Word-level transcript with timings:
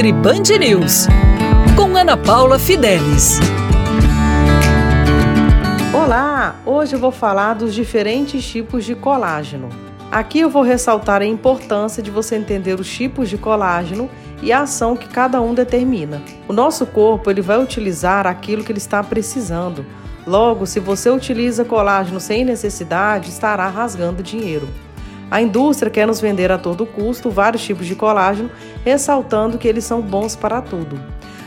Nutri 0.00 0.12
Band 0.14 0.58
News, 0.58 1.06
com 1.76 1.94
Ana 1.94 2.16
Paula 2.16 2.58
Fidelis. 2.58 3.38
Olá, 5.92 6.56
hoje 6.64 6.96
eu 6.96 6.98
vou 6.98 7.10
falar 7.10 7.52
dos 7.52 7.74
diferentes 7.74 8.42
tipos 8.42 8.86
de 8.86 8.94
colágeno. 8.94 9.68
Aqui 10.10 10.40
eu 10.40 10.48
vou 10.48 10.62
ressaltar 10.62 11.20
a 11.20 11.26
importância 11.26 12.02
de 12.02 12.10
você 12.10 12.36
entender 12.36 12.80
os 12.80 12.90
tipos 12.90 13.28
de 13.28 13.36
colágeno 13.36 14.08
e 14.42 14.50
a 14.50 14.62
ação 14.62 14.96
que 14.96 15.06
cada 15.06 15.38
um 15.42 15.52
determina. 15.52 16.22
O 16.48 16.52
nosso 16.54 16.86
corpo 16.86 17.30
ele 17.30 17.42
vai 17.42 17.62
utilizar 17.62 18.26
aquilo 18.26 18.64
que 18.64 18.72
ele 18.72 18.78
está 18.78 19.04
precisando. 19.04 19.84
Logo, 20.26 20.64
se 20.64 20.80
você 20.80 21.10
utiliza 21.10 21.62
colágeno 21.62 22.20
sem 22.20 22.42
necessidade, 22.42 23.28
estará 23.28 23.68
rasgando 23.68 24.22
dinheiro. 24.22 24.66
A 25.30 25.40
indústria 25.40 25.90
quer 25.90 26.06
nos 26.06 26.20
vender 26.20 26.50
a 26.50 26.58
todo 26.58 26.84
custo 26.84 27.30
vários 27.30 27.62
tipos 27.62 27.86
de 27.86 27.94
colágeno, 27.94 28.50
ressaltando 28.84 29.58
que 29.58 29.68
eles 29.68 29.84
são 29.84 30.00
bons 30.00 30.34
para 30.34 30.60
tudo. 30.60 31.00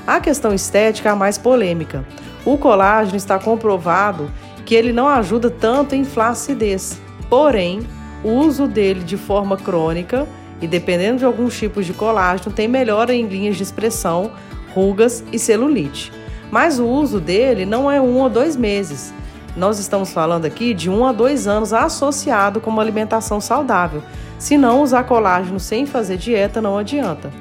A 0.07 0.19
questão 0.19 0.53
estética 0.53 1.09
é 1.09 1.11
a 1.11 1.15
mais 1.15 1.37
polêmica. 1.37 2.05
O 2.45 2.57
colágeno 2.57 3.17
está 3.17 3.37
comprovado 3.37 4.31
que 4.65 4.73
ele 4.75 4.93
não 4.93 5.07
ajuda 5.07 5.49
tanto 5.49 5.95
em 5.95 6.05
flacidez. 6.05 6.99
Porém, 7.29 7.81
o 8.23 8.29
uso 8.29 8.67
dele 8.67 9.01
de 9.01 9.17
forma 9.17 9.57
crônica 9.57 10.27
e 10.61 10.67
dependendo 10.67 11.19
de 11.19 11.25
alguns 11.25 11.57
tipos 11.57 11.85
de 11.85 11.93
colágeno 11.93 12.55
tem 12.55 12.67
melhora 12.67 13.13
em 13.13 13.27
linhas 13.27 13.57
de 13.57 13.63
expressão, 13.63 14.31
rugas 14.73 15.23
e 15.31 15.37
celulite. 15.37 16.11
Mas 16.49 16.79
o 16.79 16.85
uso 16.85 17.19
dele 17.19 17.65
não 17.65 17.91
é 17.91 17.99
um 17.99 18.19
ou 18.19 18.29
dois 18.29 18.55
meses. 18.55 19.13
Nós 19.55 19.77
estamos 19.77 20.11
falando 20.11 20.45
aqui 20.45 20.73
de 20.73 20.89
um 20.89 21.05
a 21.05 21.11
dois 21.11 21.47
anos 21.47 21.73
associado 21.73 22.59
com 22.59 22.71
uma 22.71 22.81
alimentação 22.81 23.39
saudável. 23.39 24.01
Se 24.39 24.57
não 24.57 24.81
usar 24.81 25.03
colágeno 25.03 25.59
sem 25.59 25.85
fazer 25.85 26.17
dieta, 26.17 26.59
não 26.59 26.77
adianta. 26.77 27.31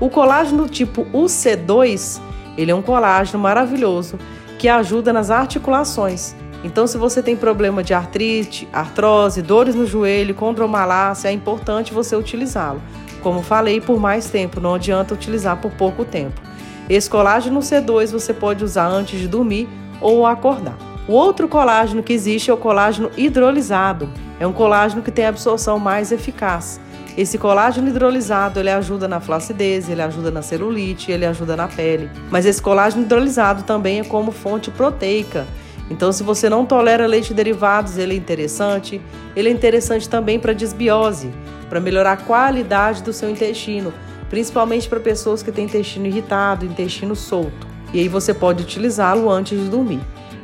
O 0.00 0.08
colágeno 0.08 0.66
tipo 0.66 1.04
UC2, 1.12 2.18
ele 2.56 2.70
é 2.70 2.74
um 2.74 2.80
colágeno 2.80 3.38
maravilhoso 3.38 4.18
que 4.58 4.68
ajuda 4.68 5.12
nas 5.12 5.30
articulações. 5.30 6.34
Então, 6.64 6.86
se 6.86 6.96
você 6.96 7.22
tem 7.22 7.36
problema 7.36 7.82
de 7.82 7.92
artrite, 7.92 8.66
artrose, 8.72 9.42
dores 9.42 9.74
no 9.74 9.86
joelho, 9.86 10.34
condromalácia, 10.34 11.28
é 11.28 11.32
importante 11.32 11.92
você 11.92 12.16
utilizá-lo. 12.16 12.80
Como 13.22 13.42
falei, 13.42 13.82
por 13.82 14.00
mais 14.00 14.30
tempo, 14.30 14.60
não 14.60 14.74
adianta 14.74 15.12
utilizar 15.12 15.58
por 15.58 15.70
pouco 15.72 16.06
tempo. 16.06 16.40
Esse 16.88 17.08
colágeno 17.08 17.60
C2 17.60 18.12
você 18.12 18.32
pode 18.32 18.64
usar 18.64 18.88
antes 18.88 19.20
de 19.20 19.28
dormir 19.28 19.68
ou 20.00 20.26
acordar. 20.26 20.89
O 21.08 21.12
outro 21.12 21.48
colágeno 21.48 22.02
que 22.02 22.12
existe 22.12 22.50
é 22.50 22.54
o 22.54 22.56
colágeno 22.56 23.10
hidrolisado. 23.16 24.08
É 24.38 24.46
um 24.46 24.52
colágeno 24.52 25.02
que 25.02 25.10
tem 25.10 25.26
absorção 25.26 25.78
mais 25.78 26.12
eficaz. 26.12 26.80
Esse 27.16 27.36
colágeno 27.36 27.88
hidrolisado 27.88 28.60
ele 28.60 28.70
ajuda 28.70 29.08
na 29.08 29.20
flacidez, 29.20 29.88
ele 29.88 30.00
ajuda 30.00 30.30
na 30.30 30.42
celulite, 30.42 31.10
ele 31.10 31.26
ajuda 31.26 31.56
na 31.56 31.66
pele. 31.66 32.08
Mas 32.30 32.46
esse 32.46 32.62
colágeno 32.62 33.02
hidrolisado 33.02 33.64
também 33.64 34.00
é 34.00 34.04
como 34.04 34.30
fonte 34.30 34.70
proteica. 34.70 35.46
Então, 35.90 36.12
se 36.12 36.22
você 36.22 36.48
não 36.48 36.64
tolera 36.64 37.06
leite 37.06 37.34
derivados, 37.34 37.98
ele 37.98 38.14
é 38.14 38.16
interessante. 38.16 39.00
Ele 39.34 39.48
é 39.48 39.52
interessante 39.52 40.08
também 40.08 40.38
para 40.38 40.52
desbiose, 40.52 41.30
para 41.68 41.80
melhorar 41.80 42.12
a 42.12 42.16
qualidade 42.16 43.02
do 43.02 43.12
seu 43.12 43.28
intestino, 43.28 43.92
principalmente 44.28 44.88
para 44.88 45.00
pessoas 45.00 45.42
que 45.42 45.50
têm 45.50 45.64
intestino 45.64 46.06
irritado, 46.06 46.64
intestino 46.64 47.16
solto. 47.16 47.66
E 47.92 47.98
aí 47.98 48.08
você 48.08 48.32
pode 48.32 48.62
utilizá-lo 48.62 49.28
antes 49.28 49.58
de 49.58 49.68
dormir. 49.68 50.00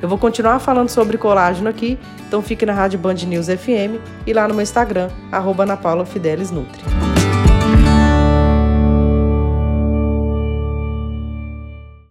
Eu 0.07 0.09
vou 0.09 0.19
continuar 0.19 0.61
falando 0.61 0.89
sobre 0.89 1.19
colágeno 1.19 1.69
aqui, 1.69 1.99
então 2.29 2.41
fique 2.41 2.65
na 2.65 2.73
Rádio 2.73 2.97
Band 2.97 3.15
News 3.15 3.49
FM 3.49 3.99
e 4.25 4.33
lá 4.33 4.47
no 4.47 4.55
meu 4.55 4.63
Instagram, 4.63 5.11
arroba 5.33 5.65
Ana 5.65 5.77
Paula 5.77 6.07
Fidelis 6.07 6.53
Nutri. 6.53 6.96